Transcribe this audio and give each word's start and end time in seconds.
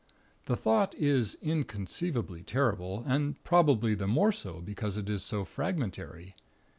The 0.45 0.55
thought 0.55 0.95
is 0.95 1.37
inconceivably 1.43 2.41
terrible, 2.41 3.03
and 3.05 3.35
probably 3.43 3.93
the 3.93 4.07
more 4.07 4.31
so 4.31 4.59
because 4.59 4.97
it 4.97 5.11
is 5.11 5.23
so 5.23 5.45
fragmentary. 5.45 6.33